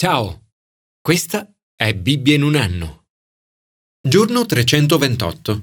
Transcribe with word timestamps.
Ciao, 0.00 0.52
questa 1.00 1.52
è 1.74 1.92
Bibbia 1.92 2.36
in 2.36 2.44
un 2.44 2.54
anno. 2.54 3.06
Giorno 4.00 4.46
328. 4.46 5.62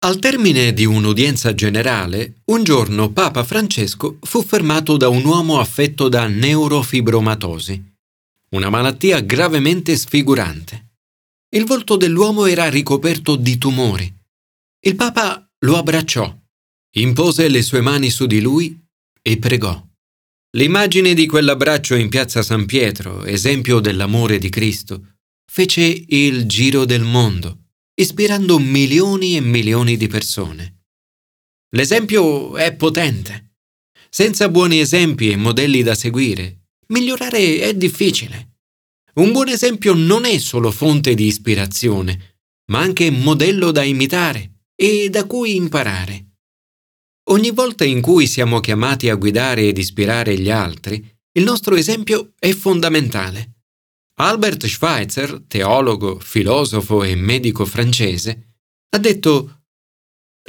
Al 0.00 0.18
termine 0.18 0.74
di 0.74 0.84
un'udienza 0.84 1.54
generale, 1.54 2.42
un 2.50 2.62
giorno 2.62 3.10
Papa 3.10 3.42
Francesco 3.42 4.18
fu 4.20 4.42
fermato 4.42 4.98
da 4.98 5.08
un 5.08 5.24
uomo 5.24 5.60
affetto 5.60 6.10
da 6.10 6.26
neurofibromatosi, 6.26 7.96
una 8.50 8.68
malattia 8.68 9.20
gravemente 9.20 9.96
sfigurante. 9.96 10.96
Il 11.56 11.64
volto 11.64 11.96
dell'uomo 11.96 12.44
era 12.44 12.68
ricoperto 12.68 13.36
di 13.36 13.56
tumori. 13.56 14.14
Il 14.80 14.94
Papa 14.94 15.50
lo 15.60 15.78
abbracciò, 15.78 16.30
impose 16.96 17.48
le 17.48 17.62
sue 17.62 17.80
mani 17.80 18.10
su 18.10 18.26
di 18.26 18.42
lui 18.42 18.78
e 19.22 19.38
pregò. 19.38 19.88
L'immagine 20.54 21.14
di 21.14 21.26
quell'abbraccio 21.26 21.94
in 21.94 22.10
piazza 22.10 22.42
San 22.42 22.66
Pietro, 22.66 23.24
esempio 23.24 23.80
dell'amore 23.80 24.36
di 24.36 24.50
Cristo, 24.50 25.14
fece 25.50 26.04
il 26.08 26.44
giro 26.44 26.84
del 26.84 27.04
mondo, 27.04 27.68
ispirando 27.94 28.58
milioni 28.58 29.34
e 29.36 29.40
milioni 29.40 29.96
di 29.96 30.08
persone. 30.08 30.82
L'esempio 31.70 32.58
è 32.58 32.74
potente. 32.74 33.54
Senza 34.10 34.50
buoni 34.50 34.78
esempi 34.78 35.30
e 35.30 35.36
modelli 35.36 35.82
da 35.82 35.94
seguire, 35.94 36.64
migliorare 36.88 37.60
è 37.60 37.74
difficile. 37.74 38.56
Un 39.14 39.32
buon 39.32 39.48
esempio 39.48 39.94
non 39.94 40.26
è 40.26 40.36
solo 40.36 40.70
fonte 40.70 41.14
di 41.14 41.24
ispirazione, 41.24 42.40
ma 42.70 42.80
anche 42.80 43.10
modello 43.10 43.70
da 43.70 43.84
imitare 43.84 44.64
e 44.74 45.08
da 45.08 45.24
cui 45.24 45.56
imparare. 45.56 46.31
Ogni 47.32 47.50
volta 47.50 47.84
in 47.84 48.02
cui 48.02 48.26
siamo 48.26 48.60
chiamati 48.60 49.08
a 49.08 49.14
guidare 49.14 49.62
ed 49.62 49.78
ispirare 49.78 50.38
gli 50.38 50.50
altri, 50.50 51.02
il 51.32 51.44
nostro 51.44 51.76
esempio 51.76 52.34
è 52.38 52.52
fondamentale. 52.52 53.60
Albert 54.16 54.66
Schweitzer, 54.66 55.42
teologo, 55.48 56.20
filosofo 56.20 57.02
e 57.02 57.14
medico 57.14 57.64
francese, 57.64 58.56
ha 58.90 58.98
detto 58.98 59.62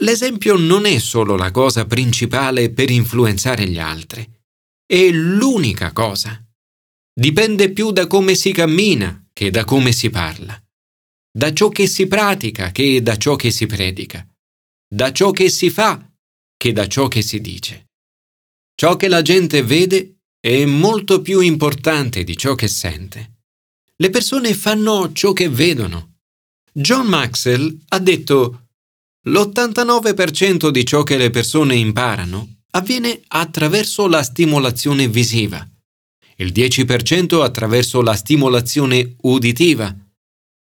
L'esempio 0.02 0.58
non 0.58 0.86
è 0.86 0.98
solo 0.98 1.38
la 1.38 1.52
cosa 1.52 1.86
principale 1.86 2.72
per 2.72 2.90
influenzare 2.90 3.66
gli 3.66 3.80
altri, 3.80 4.28
è 4.86 5.10
l'unica 5.10 5.94
cosa. 5.94 6.44
Dipende 7.14 7.72
più 7.72 7.92
da 7.92 8.08
come 8.08 8.36
si 8.36 8.52
cammina 8.52 9.30
che 9.32 9.52
da 9.52 9.64
come 9.64 9.94
si 9.94 10.10
parla, 10.10 10.62
da 11.32 11.54
ciò 11.54 11.70
che 11.70 11.88
si 11.88 12.08
pratica 12.08 12.72
che 12.72 13.02
da 13.02 13.16
ciò 13.16 13.36
che 13.36 13.52
si 13.52 13.68
predica, 13.68 14.28
da 14.94 15.14
ciò 15.14 15.32
che 15.32 15.50
si 15.50 15.70
fa 15.70 16.13
che 16.64 16.72
da 16.72 16.88
ciò 16.88 17.10
che 17.10 17.22
si 17.22 17.42
dice. 17.42 17.90
Ciò 18.74 18.96
che 18.96 19.10
la 19.10 19.22
gente 19.22 19.64
vede 19.64 20.20
è 20.40 20.64
molto 20.64 21.22
più 21.22 21.42
importante 21.42 22.24
di 22.24 22.38
ciò 22.38 22.56
che 22.56 22.70
sente. 22.70 23.40
Le 23.98 24.10
persone 24.10 24.54
fanno 24.54 25.12
ciò 25.12 25.34
che 25.34 25.50
vedono. 25.50 26.20
John 26.72 27.08
Maxwell 27.08 27.80
ha 27.90 28.00
detto 28.00 28.68
l'89% 29.28 30.70
di 30.70 30.86
ciò 30.86 31.04
che 31.04 31.18
le 31.18 31.32
persone 31.32 31.76
imparano 31.76 32.62
avviene 32.72 33.22
attraverso 33.28 34.08
la 34.08 34.24
stimolazione 34.24 35.10
visiva, 35.10 35.70
il 36.38 36.54
10% 36.54 37.42
attraverso 37.42 38.02
la 38.02 38.16
stimolazione 38.16 39.16
uditiva 39.24 39.94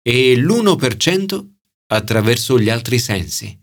e 0.02 0.36
l'1% 0.36 1.48
attraverso 1.90 2.60
gli 2.60 2.72
altri 2.72 2.98
sensi. 2.98 3.56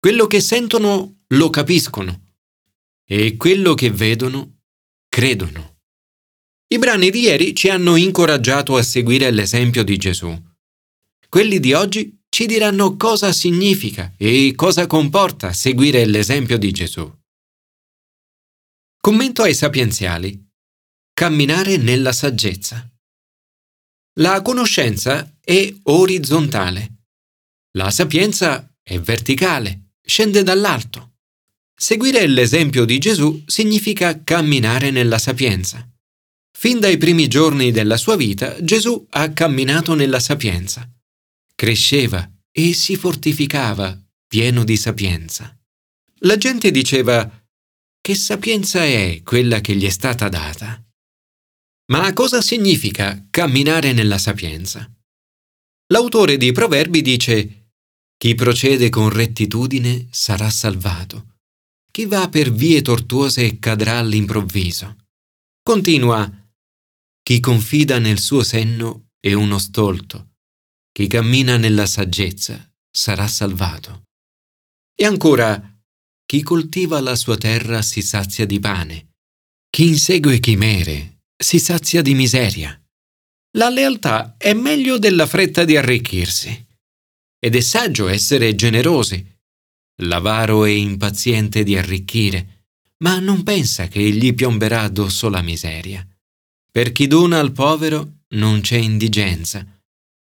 Quello 0.00 0.26
che 0.26 0.40
sentono 0.40 1.17
lo 1.34 1.50
capiscono 1.50 2.26
e 3.04 3.36
quello 3.36 3.74
che 3.74 3.90
vedono 3.90 4.60
credono. 5.08 5.76
I 6.68 6.78
brani 6.78 7.10
di 7.10 7.20
ieri 7.20 7.54
ci 7.54 7.68
hanno 7.68 7.96
incoraggiato 7.96 8.76
a 8.76 8.82
seguire 8.82 9.30
l'esempio 9.30 9.82
di 9.82 9.96
Gesù. 9.96 10.36
Quelli 11.28 11.60
di 11.60 11.72
oggi 11.72 12.24
ci 12.28 12.46
diranno 12.46 12.96
cosa 12.96 13.32
significa 13.32 14.12
e 14.16 14.52
cosa 14.54 14.86
comporta 14.86 15.52
seguire 15.52 16.04
l'esempio 16.04 16.58
di 16.58 16.70
Gesù. 16.72 17.10
Commento 19.00 19.42
ai 19.42 19.54
sapienziali. 19.54 20.46
Camminare 21.14 21.78
nella 21.78 22.12
saggezza. 22.12 22.86
La 24.20 24.42
conoscenza 24.42 25.36
è 25.40 25.74
orizzontale. 25.84 27.04
La 27.72 27.90
sapienza 27.90 28.74
è 28.82 28.98
verticale, 28.98 29.92
scende 30.02 30.42
dall'alto. 30.42 31.07
Seguire 31.80 32.26
l'esempio 32.26 32.84
di 32.84 32.98
Gesù 32.98 33.44
significa 33.46 34.24
camminare 34.24 34.90
nella 34.90 35.18
sapienza. 35.18 35.88
Fin 36.50 36.80
dai 36.80 36.98
primi 36.98 37.28
giorni 37.28 37.70
della 37.70 37.96
sua 37.96 38.16
vita 38.16 38.60
Gesù 38.64 39.06
ha 39.10 39.32
camminato 39.32 39.94
nella 39.94 40.18
sapienza. 40.18 40.90
Cresceva 41.54 42.28
e 42.50 42.72
si 42.72 42.96
fortificava, 42.96 43.96
pieno 44.26 44.64
di 44.64 44.76
sapienza. 44.76 45.56
La 46.22 46.36
gente 46.36 46.72
diceva 46.72 47.30
che 48.00 48.14
sapienza 48.16 48.82
è 48.84 49.20
quella 49.22 49.60
che 49.60 49.76
gli 49.76 49.86
è 49.86 49.90
stata 49.90 50.28
data? 50.28 50.84
Ma 51.92 52.12
cosa 52.12 52.40
significa 52.40 53.24
camminare 53.30 53.92
nella 53.92 54.18
sapienza? 54.18 54.90
L'autore 55.92 56.38
di 56.38 56.50
Proverbi 56.50 57.02
dice 57.02 57.68
Chi 58.16 58.34
procede 58.34 58.88
con 58.88 59.10
rettitudine 59.10 60.08
sarà 60.10 60.50
salvato 60.50 61.36
chi 61.98 62.06
va 62.06 62.28
per 62.28 62.52
vie 62.52 62.80
tortuose 62.80 63.58
cadrà 63.58 63.98
all'improvviso. 63.98 64.98
Continua. 65.60 66.30
Chi 67.20 67.40
confida 67.40 67.98
nel 67.98 68.20
suo 68.20 68.44
senno 68.44 69.08
è 69.18 69.32
uno 69.32 69.58
stolto. 69.58 70.34
Chi 70.92 71.08
cammina 71.08 71.56
nella 71.56 71.86
saggezza 71.86 72.72
sarà 72.88 73.26
salvato. 73.26 74.04
E 74.94 75.04
ancora, 75.06 75.60
chi 76.24 76.44
coltiva 76.44 77.00
la 77.00 77.16
sua 77.16 77.36
terra 77.36 77.82
si 77.82 78.00
sazia 78.00 78.46
di 78.46 78.60
pane. 78.60 79.14
Chi 79.68 79.88
insegue 79.88 80.38
chimere 80.38 81.22
si 81.36 81.58
sazia 81.58 82.00
di 82.00 82.14
miseria. 82.14 82.80
La 83.56 83.70
lealtà 83.70 84.36
è 84.38 84.52
meglio 84.52 84.98
della 84.98 85.26
fretta 85.26 85.64
di 85.64 85.76
arricchirsi. 85.76 86.64
Ed 87.40 87.56
è 87.56 87.60
saggio 87.60 88.06
essere 88.06 88.54
generosi 88.54 89.37
L'avaro 90.02 90.64
è 90.64 90.70
impaziente 90.70 91.64
di 91.64 91.76
arricchire, 91.76 92.66
ma 92.98 93.18
non 93.18 93.42
pensa 93.42 93.88
che 93.88 94.00
gli 94.10 94.34
piomberà 94.34 94.82
addosso 94.82 95.28
la 95.28 95.42
miseria. 95.42 96.06
Per 96.70 96.92
chi 96.92 97.06
dona 97.06 97.38
al 97.38 97.52
povero 97.52 98.18
non 98.30 98.60
c'è 98.60 98.76
indigenza, 98.76 99.66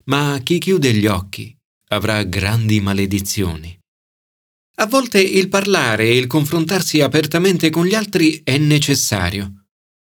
ma 0.06 0.40
chi 0.42 0.58
chiude 0.58 0.92
gli 0.92 1.06
occhi 1.06 1.54
avrà 1.88 2.22
grandi 2.24 2.80
maledizioni. 2.80 3.78
A 4.76 4.86
volte 4.86 5.20
il 5.20 5.48
parlare 5.48 6.04
e 6.04 6.16
il 6.16 6.26
confrontarsi 6.26 7.00
apertamente 7.00 7.70
con 7.70 7.84
gli 7.84 7.94
altri 7.94 8.40
è 8.42 8.56
necessario. 8.56 9.66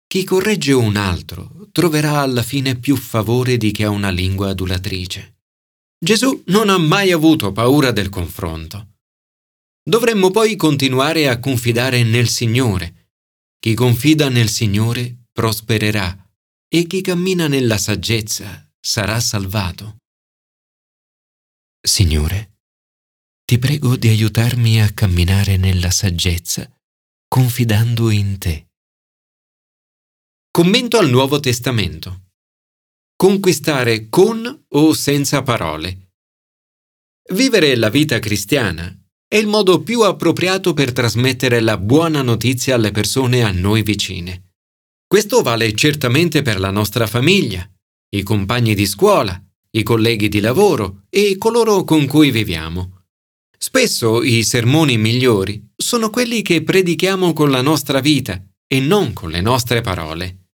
Chi 0.08 0.24
corregge 0.24 0.74
un 0.74 0.96
altro 0.96 1.68
troverà 1.72 2.20
alla 2.20 2.42
fine 2.42 2.76
più 2.76 2.96
favore 2.96 3.58
di 3.58 3.72
chi 3.72 3.84
ha 3.84 3.90
una 3.90 4.10
lingua 4.10 4.50
adulatrice. 4.50 5.38
Gesù 5.98 6.44
non 6.48 6.70
ha 6.70 6.78
mai 6.78 7.12
avuto 7.12 7.52
paura 7.52 7.92
del 7.92 8.10
confronto. 8.10 8.95
Dovremmo 9.88 10.32
poi 10.32 10.56
continuare 10.56 11.30
a 11.30 11.40
confidare 11.40 12.02
nel 12.02 12.28
Signore. 12.28 13.12
Chi 13.60 13.76
confida 13.76 14.30
nel 14.30 14.50
Signore 14.50 15.26
prospererà 15.32 16.28
e 16.68 16.88
chi 16.88 17.02
cammina 17.02 17.48
nella 17.48 17.78
saggezza 17.78 18.68
sarà 18.80 19.20
salvato. 19.20 19.98
Signore, 21.80 22.62
ti 23.46 23.60
prego 23.60 23.96
di 23.96 24.08
aiutarmi 24.08 24.82
a 24.82 24.92
camminare 24.92 25.56
nella 25.58 25.92
saggezza, 25.92 26.68
confidando 27.28 28.10
in 28.10 28.40
te. 28.40 28.70
Commento 30.50 30.98
al 30.98 31.10
Nuovo 31.10 31.40
Testamento. 31.40 32.32
Conquistare 33.16 34.10
con 34.10 34.66
o 34.68 34.94
senza 34.94 35.44
parole. 35.44 36.14
Vivere 37.34 37.76
la 37.76 37.90
vita 37.90 38.18
cristiana 38.18 38.95
è 39.28 39.38
il 39.38 39.48
modo 39.48 39.82
più 39.82 40.02
appropriato 40.02 40.74
per 40.74 40.94
trasmettere 40.94 41.60
la 41.60 41.78
buona 41.78 42.22
notizia 42.22 42.76
alle 42.76 42.92
persone 42.92 43.44
a 43.44 43.52
noi 43.52 43.82
vicine. 43.82 44.52
Questo 45.08 45.42
vale 45.42 45.74
certamente 45.74 46.42
per 46.42 46.60
la 46.60 46.72
nostra 46.72 47.08
famiglia, 47.08 47.68
i 48.16 48.24
compagni 48.24 48.76
di 48.76 48.86
scuola, 48.86 49.42
i 49.72 49.84
colleghi 49.84 50.30
di 50.30 50.40
lavoro 50.40 51.04
e 51.10 51.38
coloro 51.38 51.84
con 51.84 52.06
cui 52.06 52.32
viviamo. 52.32 53.04
Spesso 53.58 54.24
i 54.24 54.44
sermoni 54.44 54.98
migliori 54.98 55.72
sono 55.76 56.10
quelli 56.10 56.42
che 56.42 56.64
predichiamo 56.64 57.34
con 57.34 57.50
la 57.50 57.62
nostra 57.62 58.00
vita 58.00 58.42
e 58.68 58.80
non 58.80 59.14
con 59.14 59.32
le 59.32 59.42
nostre 59.42 59.82
parole. 59.82 60.50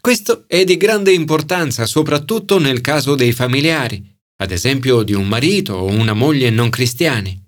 Questo 0.00 0.44
è 0.46 0.64
di 0.64 0.76
grande 0.76 1.12
importanza 1.12 1.86
soprattutto 1.86 2.58
nel 2.58 2.80
caso 2.80 3.14
dei 3.14 3.32
familiari, 3.32 4.02
ad 4.36 4.50
esempio 4.50 5.02
di 5.02 5.12
un 5.12 5.28
marito 5.28 5.74
o 5.74 5.84
una 5.84 6.14
moglie 6.14 6.50
non 6.50 6.70
cristiani. 6.70 7.39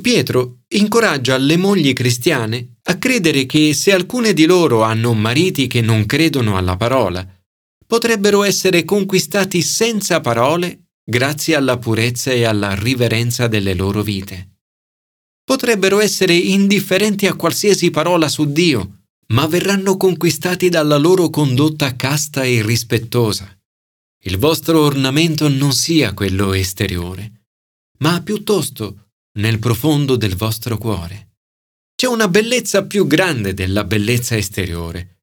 Pietro 0.00 0.58
incoraggia 0.68 1.36
le 1.36 1.56
mogli 1.56 1.92
cristiane 1.92 2.76
a 2.84 2.98
credere 2.98 3.46
che 3.46 3.74
se 3.74 3.92
alcune 3.92 4.32
di 4.32 4.44
loro 4.44 4.82
hanno 4.82 5.14
mariti 5.14 5.66
che 5.66 5.80
non 5.80 6.06
credono 6.06 6.56
alla 6.56 6.76
parola, 6.76 7.26
potrebbero 7.86 8.42
essere 8.42 8.84
conquistati 8.84 9.62
senza 9.62 10.20
parole 10.20 10.90
grazie 11.04 11.54
alla 11.54 11.78
purezza 11.78 12.30
e 12.30 12.44
alla 12.44 12.74
riverenza 12.74 13.46
delle 13.46 13.74
loro 13.74 14.02
vite. 14.02 14.58
Potrebbero 15.44 16.00
essere 16.00 16.34
indifferenti 16.34 17.26
a 17.26 17.34
qualsiasi 17.34 17.90
parola 17.90 18.28
su 18.28 18.50
Dio, 18.50 19.04
ma 19.28 19.46
verranno 19.46 19.96
conquistati 19.96 20.68
dalla 20.68 20.96
loro 20.96 21.30
condotta 21.30 21.94
casta 21.96 22.42
e 22.42 22.62
rispettosa. 22.62 23.56
Il 24.24 24.38
vostro 24.38 24.80
ornamento 24.80 25.48
non 25.48 25.72
sia 25.72 26.14
quello 26.14 26.52
esteriore, 26.52 27.44
ma 27.98 28.20
piuttosto 28.22 29.05
nel 29.36 29.58
profondo 29.58 30.16
del 30.16 30.36
vostro 30.36 30.78
cuore. 30.78 31.34
C'è 31.94 32.06
una 32.06 32.28
bellezza 32.28 32.84
più 32.84 33.06
grande 33.06 33.54
della 33.54 33.84
bellezza 33.84 34.36
esteriore, 34.36 35.22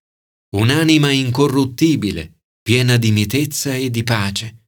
un'anima 0.56 1.12
incorruttibile, 1.12 2.42
piena 2.62 2.98
di 2.98 3.12
mitezza 3.12 3.76
e 3.76 3.90
di 3.90 4.04
pace. 4.04 4.66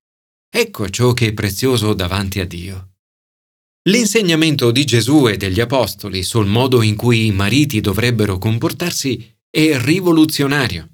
Ecco 0.50 0.90
ciò 0.90 1.14
che 1.14 1.28
è 1.28 1.34
prezioso 1.34 1.94
davanti 1.94 2.40
a 2.40 2.46
Dio. 2.46 2.92
L'insegnamento 3.88 4.72
di 4.72 4.84
Gesù 4.84 5.28
e 5.28 5.38
degli 5.38 5.60
Apostoli 5.60 6.24
sul 6.24 6.48
modo 6.48 6.82
in 6.82 6.96
cui 6.96 7.28
i 7.28 7.32
mariti 7.32 7.82
dovrebbero 7.82 8.38
comportarsi 8.38 9.38
è 9.50 9.78
rivoluzionario. 9.80 10.90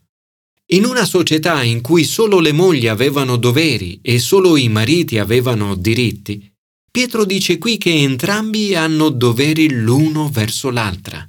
In 0.74 0.86
una 0.86 1.06
società 1.06 1.64
in 1.64 1.82
cui 1.82 2.04
solo 2.04 2.40
le 2.40 2.52
mogli 2.52 2.88
avevano 2.88 3.38
doveri 3.38 4.00
e 4.02 4.20
solo 4.20 4.56
i 4.58 4.70
mariti 4.70 5.20
avevano 5.20 5.76
diritti, 5.76 6.51
Pietro 6.92 7.24
dice 7.24 7.58
qui 7.58 7.78
che 7.78 7.94
entrambi 7.94 8.76
hanno 8.76 9.08
doveri 9.08 9.72
l'uno 9.72 10.28
verso 10.28 10.70
l'altra. 10.70 11.26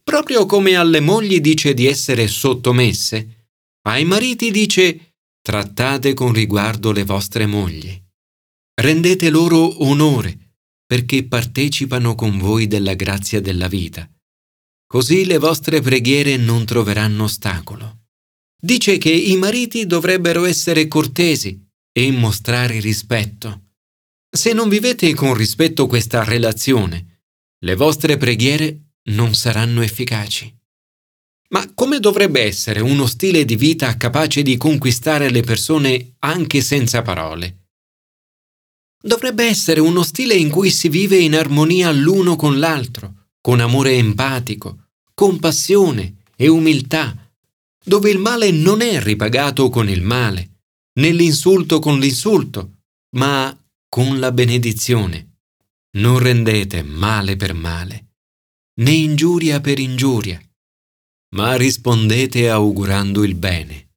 Proprio 0.00 0.46
come 0.46 0.76
alle 0.76 1.00
mogli 1.00 1.40
dice 1.40 1.74
di 1.74 1.86
essere 1.86 2.28
sottomesse, 2.28 3.48
ai 3.88 4.04
mariti 4.04 4.52
dice 4.52 5.16
trattate 5.42 6.14
con 6.14 6.32
riguardo 6.32 6.92
le 6.92 7.02
vostre 7.02 7.46
mogli. 7.46 8.00
Rendete 8.80 9.28
loro 9.28 9.82
onore 9.82 10.54
perché 10.86 11.24
partecipano 11.24 12.14
con 12.14 12.38
voi 12.38 12.68
della 12.68 12.94
grazia 12.94 13.40
della 13.40 13.66
vita. 13.66 14.08
Così 14.86 15.24
le 15.24 15.38
vostre 15.38 15.80
preghiere 15.80 16.36
non 16.36 16.64
troveranno 16.64 17.24
ostacolo. 17.24 18.06
Dice 18.60 18.98
che 18.98 19.10
i 19.10 19.36
mariti 19.36 19.86
dovrebbero 19.86 20.44
essere 20.44 20.86
cortesi 20.86 21.60
e 21.92 22.10
mostrare 22.12 22.78
rispetto. 22.78 23.69
Se 24.32 24.52
non 24.52 24.68
vivete 24.68 25.12
con 25.12 25.34
rispetto 25.34 25.88
questa 25.88 26.22
relazione, 26.22 27.24
le 27.64 27.74
vostre 27.74 28.16
preghiere 28.16 28.92
non 29.10 29.34
saranno 29.34 29.82
efficaci. 29.82 30.56
Ma 31.48 31.68
come 31.74 31.98
dovrebbe 31.98 32.42
essere 32.42 32.78
uno 32.78 33.06
stile 33.06 33.44
di 33.44 33.56
vita 33.56 33.96
capace 33.96 34.42
di 34.42 34.56
conquistare 34.56 35.30
le 35.30 35.42
persone 35.42 36.14
anche 36.20 36.60
senza 36.60 37.02
parole? 37.02 37.70
Dovrebbe 39.02 39.46
essere 39.46 39.80
uno 39.80 40.04
stile 40.04 40.34
in 40.34 40.48
cui 40.48 40.70
si 40.70 40.88
vive 40.88 41.16
in 41.16 41.34
armonia 41.34 41.90
l'uno 41.90 42.36
con 42.36 42.60
l'altro, 42.60 43.30
con 43.40 43.58
amore 43.58 43.94
empatico, 43.94 44.90
compassione 45.12 46.18
e 46.36 46.46
umiltà, 46.46 47.16
dove 47.82 48.10
il 48.10 48.18
male 48.18 48.52
non 48.52 48.80
è 48.80 49.02
ripagato 49.02 49.68
con 49.70 49.88
il 49.88 50.02
male, 50.02 50.60
né 51.00 51.10
l'insulto 51.10 51.80
con 51.80 51.98
l'insulto, 51.98 52.82
ma 53.16 53.59
con 53.90 54.20
la 54.20 54.30
benedizione. 54.30 55.38
Non 55.96 56.20
rendete 56.20 56.84
male 56.84 57.34
per 57.34 57.54
male, 57.54 58.12
né 58.82 58.92
ingiuria 58.92 59.60
per 59.60 59.80
ingiuria, 59.80 60.40
ma 61.34 61.56
rispondete 61.56 62.48
augurando 62.48 63.24
il 63.24 63.34
bene. 63.34 63.88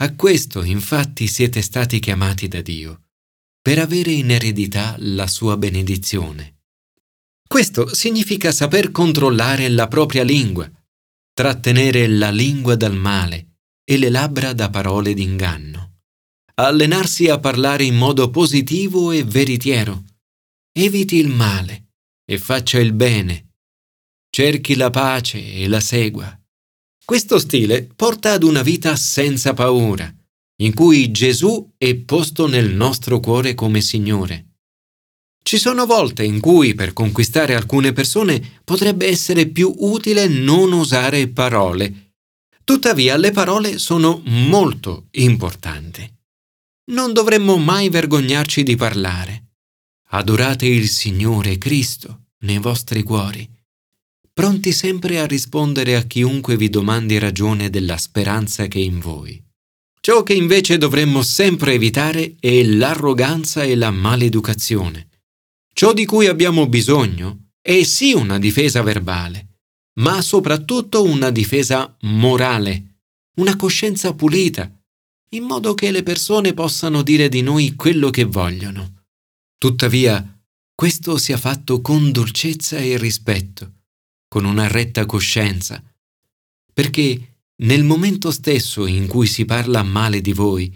A 0.00 0.14
questo 0.14 0.62
infatti 0.62 1.26
siete 1.26 1.62
stati 1.62 2.00
chiamati 2.00 2.48
da 2.48 2.60
Dio, 2.60 3.06
per 3.62 3.78
avere 3.78 4.10
in 4.10 4.30
eredità 4.30 4.94
la 4.98 5.26
sua 5.26 5.56
benedizione. 5.56 6.58
Questo 7.48 7.94
significa 7.94 8.52
saper 8.52 8.90
controllare 8.90 9.70
la 9.70 9.88
propria 9.88 10.22
lingua, 10.22 10.70
trattenere 11.32 12.06
la 12.08 12.30
lingua 12.30 12.76
dal 12.76 12.94
male 12.94 13.56
e 13.84 13.96
le 13.96 14.10
labbra 14.10 14.52
da 14.52 14.68
parole 14.68 15.14
d'inganno 15.14 15.89
allenarsi 16.54 17.28
a 17.28 17.38
parlare 17.38 17.84
in 17.84 17.96
modo 17.96 18.30
positivo 18.30 19.10
e 19.10 19.24
veritiero. 19.24 20.04
Eviti 20.72 21.16
il 21.16 21.28
male 21.28 21.88
e 22.24 22.38
faccia 22.38 22.78
il 22.78 22.92
bene. 22.92 23.54
Cerchi 24.30 24.76
la 24.76 24.90
pace 24.90 25.54
e 25.54 25.66
la 25.68 25.80
segua. 25.80 26.38
Questo 27.04 27.38
stile 27.38 27.88
porta 27.96 28.32
ad 28.32 28.44
una 28.44 28.62
vita 28.62 28.94
senza 28.94 29.52
paura, 29.52 30.12
in 30.62 30.74
cui 30.74 31.10
Gesù 31.10 31.72
è 31.76 31.94
posto 31.96 32.46
nel 32.46 32.72
nostro 32.72 33.18
cuore 33.18 33.54
come 33.54 33.80
Signore. 33.80 34.46
Ci 35.42 35.58
sono 35.58 35.86
volte 35.86 36.22
in 36.22 36.38
cui 36.38 36.74
per 36.74 36.92
conquistare 36.92 37.56
alcune 37.56 37.92
persone 37.92 38.60
potrebbe 38.62 39.08
essere 39.08 39.48
più 39.48 39.74
utile 39.78 40.28
non 40.28 40.70
usare 40.70 41.26
parole. 41.28 42.12
Tuttavia 42.62 43.16
le 43.16 43.32
parole 43.32 43.78
sono 43.78 44.22
molto 44.26 45.08
importanti 45.12 46.18
non 46.86 47.12
dovremmo 47.12 47.56
mai 47.56 47.88
vergognarci 47.88 48.62
di 48.62 48.76
parlare. 48.76 49.50
Adorate 50.12 50.66
il 50.66 50.88
Signore 50.88 51.58
Cristo 51.58 52.24
nei 52.40 52.58
vostri 52.58 53.02
cuori, 53.02 53.48
pronti 54.32 54.72
sempre 54.72 55.20
a 55.20 55.26
rispondere 55.26 55.96
a 55.96 56.02
chiunque 56.02 56.56
vi 56.56 56.68
domandi 56.68 57.18
ragione 57.18 57.70
della 57.70 57.96
speranza 57.96 58.66
che 58.66 58.78
è 58.78 58.82
in 58.82 58.98
voi. 58.98 59.40
Ciò 60.00 60.22
che 60.22 60.32
invece 60.32 60.78
dovremmo 60.78 61.22
sempre 61.22 61.74
evitare 61.74 62.36
è 62.40 62.62
l'arroganza 62.64 63.62
e 63.64 63.76
la 63.76 63.90
maleducazione. 63.90 65.08
Ciò 65.72 65.92
di 65.92 66.06
cui 66.06 66.26
abbiamo 66.26 66.66
bisogno 66.66 67.50
è 67.60 67.82
sì 67.82 68.14
una 68.14 68.38
difesa 68.38 68.82
verbale, 68.82 69.58
ma 70.00 70.22
soprattutto 70.22 71.04
una 71.04 71.30
difesa 71.30 71.94
morale, 72.00 73.02
una 73.36 73.56
coscienza 73.56 74.14
pulita, 74.14 74.72
in 75.32 75.44
modo 75.44 75.74
che 75.74 75.90
le 75.90 76.02
persone 76.02 76.54
possano 76.54 77.02
dire 77.02 77.28
di 77.28 77.42
noi 77.42 77.74
quello 77.74 78.10
che 78.10 78.24
vogliono. 78.24 79.04
Tuttavia, 79.56 80.40
questo 80.74 81.18
sia 81.18 81.36
fatto 81.36 81.80
con 81.80 82.10
dolcezza 82.10 82.78
e 82.78 82.96
rispetto, 82.96 83.82
con 84.26 84.44
una 84.44 84.66
retta 84.66 85.06
coscienza, 85.06 85.82
perché 86.72 87.42
nel 87.62 87.84
momento 87.84 88.30
stesso 88.30 88.86
in 88.86 89.06
cui 89.06 89.26
si 89.26 89.44
parla 89.44 89.82
male 89.82 90.20
di 90.20 90.32
voi, 90.32 90.74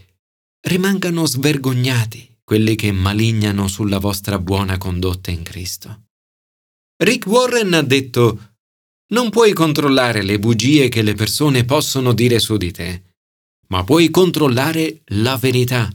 rimangano 0.66 1.24
svergognati 1.26 2.38
quelli 2.44 2.74
che 2.74 2.92
malignano 2.92 3.68
sulla 3.68 3.98
vostra 3.98 4.38
buona 4.38 4.76
condotta 4.76 5.30
in 5.30 5.42
Cristo. 5.42 6.02
Rick 7.02 7.26
Warren 7.26 7.72
ha 7.72 7.82
detto 7.82 8.56
Non 9.08 9.30
puoi 9.30 9.52
controllare 9.52 10.22
le 10.22 10.38
bugie 10.38 10.88
che 10.88 11.02
le 11.02 11.14
persone 11.14 11.64
possono 11.64 12.12
dire 12.12 12.38
su 12.38 12.56
di 12.56 12.70
te 12.70 13.13
ma 13.68 13.84
puoi 13.84 14.10
controllare 14.10 15.02
la 15.06 15.36
verità. 15.36 15.90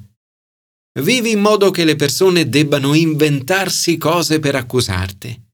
Vivi 1.01 1.31
in 1.31 1.39
modo 1.39 1.71
che 1.71 1.85
le 1.85 1.95
persone 1.95 2.49
debbano 2.49 2.93
inventarsi 2.93 3.97
cose 3.97 4.39
per 4.39 4.55
accusarti. 4.55 5.47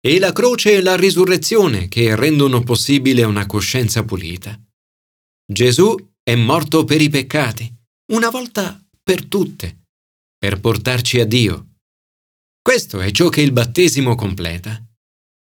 E 0.00 0.18
la 0.18 0.32
croce 0.32 0.74
e 0.74 0.82
la 0.82 0.96
risurrezione 0.96 1.88
che 1.88 2.14
rendono 2.14 2.62
possibile 2.62 3.24
una 3.24 3.46
coscienza 3.46 4.04
pulita. 4.04 4.60
Gesù 5.50 5.96
è 6.22 6.34
morto 6.34 6.84
per 6.84 7.00
i 7.00 7.08
peccati, 7.08 7.74
una 8.12 8.28
volta 8.28 8.78
per 9.02 9.24
tutte, 9.26 9.86
per 10.36 10.60
portarci 10.60 11.20
a 11.20 11.24
Dio. 11.24 11.68
Questo 12.60 13.00
è 13.00 13.10
ciò 13.10 13.28
che 13.30 13.40
il 13.40 13.52
battesimo 13.52 14.14
completa. 14.14 14.82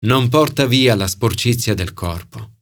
Non 0.06 0.28
porta 0.28 0.66
via 0.66 0.94
la 0.94 1.06
sporcizia 1.06 1.74
del 1.74 1.92
corpo 1.92 2.55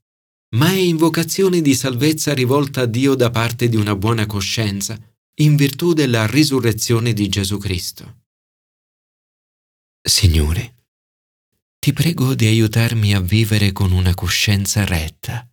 ma 0.55 0.69
è 0.69 0.77
invocazione 0.77 1.61
di 1.61 1.75
salvezza 1.75 2.33
rivolta 2.33 2.83
a 2.83 2.87
Dio 2.87 3.15
da 3.15 3.31
parte 3.31 3.69
di 3.69 3.77
una 3.77 3.97
buona 3.97 4.27
coscienza, 4.27 4.99
in 5.41 5.57
virtù 5.57 5.93
della 5.93 6.27
risurrezione 6.27 7.13
di 7.13 7.29
Gesù 7.29 7.59
Cristo. 7.59 8.23
Signore, 10.01 10.87
ti 11.79 11.93
prego 11.93 12.35
di 12.35 12.47
aiutarmi 12.47 13.15
a 13.15 13.21
vivere 13.21 13.73
con 13.73 13.91
una 13.91 14.15
coscienza 14.15 14.85
retta. 14.85 15.49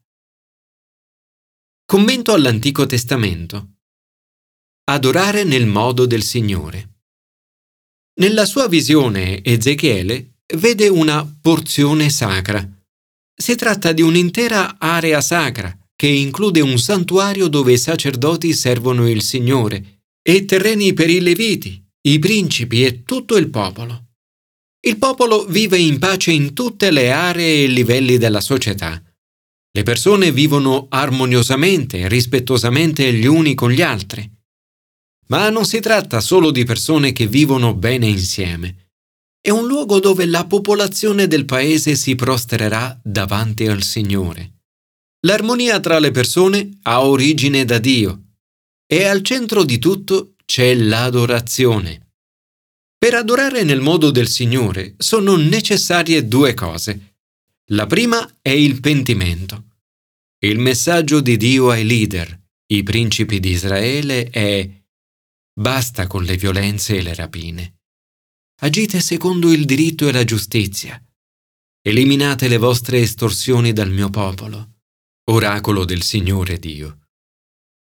Commento 1.85 2.33
all'Antico 2.33 2.85
Testamento. 2.85 3.77
Adorare 4.83 5.43
nel 5.43 5.65
modo 5.65 6.05
del 6.05 6.21
Signore. 6.21 6.89
Nella 8.19 8.45
sua 8.45 8.67
visione 8.67 9.43
Ezechiele 9.43 10.41
vede 10.57 10.89
una 10.89 11.25
porzione 11.41 12.09
sacra 12.09 12.80
si 13.35 13.55
tratta 13.55 13.91
di 13.91 14.01
un'intera 14.01 14.77
area 14.79 15.21
sacra 15.21 15.75
che 15.95 16.07
include 16.07 16.61
un 16.61 16.79
santuario 16.79 17.47
dove 17.47 17.73
i 17.73 17.77
sacerdoti 17.77 18.53
servono 18.53 19.07
il 19.07 19.21
Signore 19.21 20.01
e 20.21 20.45
terreni 20.45 20.93
per 20.93 21.09
i 21.09 21.19
leviti, 21.19 21.79
i 22.07 22.17
principi 22.17 22.83
e 22.83 23.03
tutto 23.03 23.37
il 23.37 23.49
popolo. 23.49 24.07
Il 24.83 24.97
popolo 24.97 25.45
vive 25.45 25.77
in 25.77 25.99
pace 25.99 26.31
in 26.31 26.53
tutte 26.53 26.89
le 26.89 27.11
aree 27.11 27.63
e 27.63 27.67
livelli 27.67 28.17
della 28.17 28.41
società. 28.41 28.99
Le 29.73 29.83
persone 29.83 30.31
vivono 30.31 30.87
armoniosamente 30.89 31.99
e 31.99 32.07
rispettosamente 32.07 33.13
gli 33.13 33.27
uni 33.27 33.53
con 33.53 33.69
gli 33.69 33.83
altri. 33.83 34.27
Ma 35.27 35.49
non 35.49 35.65
si 35.65 35.79
tratta 35.79 36.19
solo 36.19 36.49
di 36.49 36.65
persone 36.65 37.11
che 37.11 37.27
vivono 37.27 37.75
bene 37.75 38.07
insieme. 38.07 38.80
È 39.43 39.49
un 39.49 39.65
luogo 39.65 39.99
dove 39.99 40.27
la 40.27 40.45
popolazione 40.45 41.25
del 41.25 41.45
paese 41.45 41.95
si 41.95 42.13
prostrerà 42.13 42.99
davanti 43.03 43.65
al 43.65 43.81
Signore. 43.81 44.59
L'armonia 45.25 45.79
tra 45.79 45.97
le 45.97 46.11
persone 46.11 46.77
ha 46.83 47.03
origine 47.03 47.65
da 47.65 47.79
Dio 47.79 48.35
e 48.85 49.05
al 49.05 49.23
centro 49.23 49.63
di 49.63 49.79
tutto 49.79 50.35
c'è 50.45 50.75
l'adorazione. 50.75 52.13
Per 52.99 53.15
adorare 53.15 53.63
nel 53.63 53.81
modo 53.81 54.11
del 54.11 54.27
Signore 54.27 54.93
sono 54.99 55.35
necessarie 55.37 56.27
due 56.27 56.53
cose. 56.53 57.15
La 57.71 57.87
prima 57.87 58.37
è 58.43 58.49
il 58.49 58.79
pentimento. 58.79 59.77
Il 60.37 60.59
messaggio 60.59 61.19
di 61.19 61.35
Dio 61.37 61.71
ai 61.71 61.83
leader, 61.83 62.39
i 62.67 62.83
principi 62.83 63.39
di 63.39 63.49
Israele, 63.49 64.29
è 64.29 64.69
basta 65.51 66.05
con 66.05 66.23
le 66.25 66.37
violenze 66.37 66.97
e 66.97 67.01
le 67.01 67.15
rapine. 67.15 67.80
Agite 68.63 68.99
secondo 68.99 69.51
il 69.51 69.65
diritto 69.65 70.07
e 70.07 70.11
la 70.11 70.23
giustizia. 70.23 71.03
Eliminate 71.81 72.47
le 72.47 72.57
vostre 72.57 72.99
estorsioni 72.99 73.73
dal 73.73 73.89
mio 73.89 74.11
popolo. 74.11 74.81
Oracolo 75.31 75.83
del 75.83 76.03
Signore 76.03 76.59
Dio. 76.59 77.07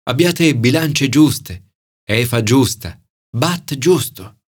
Abbiate 0.04 0.56
bilance 0.56 1.10
giuste, 1.10 1.72
efa 2.08 2.44
giusta, 2.44 3.02
bat 3.36 3.76
giusto. 3.80 4.42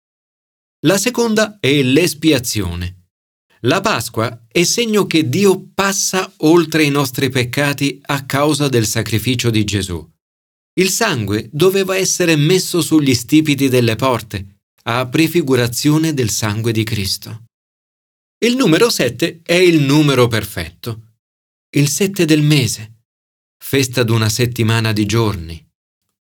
La 0.86 0.98
seconda 0.98 1.60
è 1.62 1.81
l'espiazione. 1.81 3.12
La 3.62 3.79
Pasqua 3.79 4.48
è 4.50 4.63
segno 4.63 5.07
che 5.07 5.29
Dio 5.29 5.69
passa 5.74 6.34
oltre 6.39 6.84
i 6.84 6.89
nostri 6.89 7.29
peccati 7.29 8.01
a 8.01 8.25
causa 8.25 8.67
del 8.67 8.86
sacrificio 8.86 9.50
di 9.50 9.63
Gesù. 9.63 10.05
Il 10.74 10.89
sangue 10.89 11.48
doveva 11.53 11.96
essere 11.96 12.36
messo 12.36 12.81
sugli 12.81 13.13
stipiti 13.13 13.69
delle 13.69 13.96
porte, 13.96 14.57
a 14.89 15.06
prefigurazione 15.06 16.13
del 16.13 16.29
sangue 16.29 16.72
di 16.72 16.86
Cristo. 16.86 17.48
Il 18.38 18.56
numero 18.56 18.89
7 18.89 19.41
è 19.44 19.53
il 19.53 19.82
numero 19.82 20.27
perfetto. 20.29 21.15
Il 21.72 21.89
7 21.89 22.24
del 22.24 22.41
mese, 22.41 23.01
festa 23.62 24.03
d'una 24.03 24.29
settimana 24.29 24.94
di 24.94 25.06
giorni, 25.06 25.62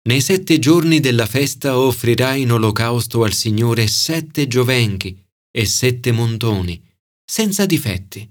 nei 0.03 0.21
sette 0.21 0.59
giorni 0.59 0.99
della 0.99 1.25
festa 1.25 1.79
offrirai 1.79 2.41
in 2.41 2.51
olocausto 2.51 3.23
al 3.23 3.33
Signore 3.33 3.87
sette 3.87 4.47
giovenchi 4.47 5.19
e 5.49 5.65
sette 5.65 6.11
montoni, 6.11 6.79
senza 7.25 7.65
difetti, 7.65 8.29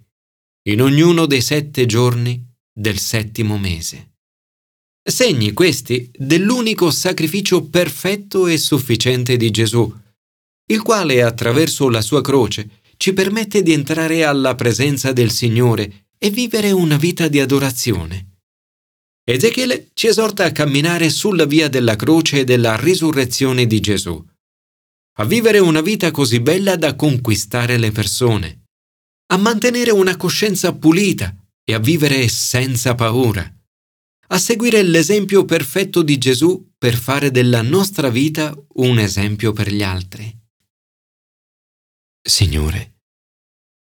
in 0.68 0.80
ognuno 0.80 1.26
dei 1.26 1.42
sette 1.42 1.86
giorni 1.86 2.40
del 2.72 2.98
settimo 2.98 3.58
mese. 3.58 4.12
Segni 5.02 5.52
questi 5.52 6.08
dell'unico 6.16 6.92
sacrificio 6.92 7.64
perfetto 7.64 8.46
e 8.46 8.58
sufficiente 8.58 9.36
di 9.36 9.50
Gesù, 9.50 9.92
il 10.70 10.82
quale 10.82 11.22
attraverso 11.22 11.88
la 11.88 12.00
sua 12.00 12.22
croce 12.22 12.82
ci 12.96 13.12
permette 13.12 13.62
di 13.62 13.72
entrare 13.72 14.24
alla 14.24 14.54
presenza 14.54 15.12
del 15.12 15.30
Signore 15.30 16.06
e 16.16 16.30
vivere 16.30 16.70
una 16.70 16.96
vita 16.96 17.28
di 17.28 17.40
adorazione. 17.40 18.26
Ezechiele 19.24 19.90
ci 19.94 20.06
esorta 20.06 20.44
a 20.44 20.52
camminare 20.52 21.10
sulla 21.10 21.44
via 21.44 21.68
della 21.68 21.96
croce 21.96 22.40
e 22.40 22.44
della 22.44 22.76
risurrezione 22.76 23.66
di 23.66 23.80
Gesù, 23.80 24.24
a 25.18 25.24
vivere 25.24 25.58
una 25.58 25.80
vita 25.80 26.10
così 26.10 26.40
bella 26.40 26.76
da 26.76 26.94
conquistare 26.94 27.76
le 27.76 27.90
persone, 27.90 28.64
a 29.32 29.36
mantenere 29.36 29.90
una 29.90 30.16
coscienza 30.16 30.72
pulita 30.72 31.34
e 31.64 31.74
a 31.74 31.78
vivere 31.78 32.28
senza 32.28 32.94
paura, 32.94 33.50
a 34.28 34.38
seguire 34.38 34.82
l'esempio 34.82 35.44
perfetto 35.44 36.02
di 36.02 36.16
Gesù 36.18 36.72
per 36.78 36.94
fare 36.96 37.30
della 37.30 37.62
nostra 37.62 38.08
vita 38.08 38.54
un 38.74 38.98
esempio 38.98 39.52
per 39.52 39.72
gli 39.72 39.82
altri. 39.82 40.39
Signore, 42.22 43.00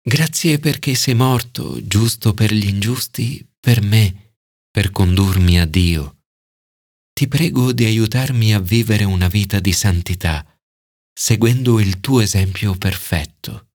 grazie 0.02 0.58
perché 0.58 0.94
sei 0.94 1.14
morto 1.14 1.84
giusto 1.86 2.34
per 2.34 2.52
gli 2.52 2.66
ingiusti, 2.66 3.46
per 3.58 3.80
me 3.80 4.34
per 4.70 4.90
condurmi 4.90 5.58
a 5.58 5.64
Dio. 5.64 6.18
Ti 7.14 7.28
prego 7.28 7.72
di 7.72 7.86
aiutarmi 7.86 8.52
a 8.52 8.60
vivere 8.60 9.04
una 9.04 9.26
vita 9.26 9.58
di 9.58 9.72
santità, 9.72 10.44
seguendo 11.14 11.80
il 11.80 12.00
tuo 12.00 12.20
esempio 12.20 12.74
perfetto. 12.76 13.65